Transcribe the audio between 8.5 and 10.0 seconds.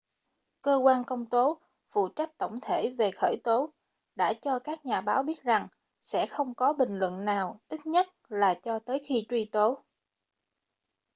cho tới khi truy tố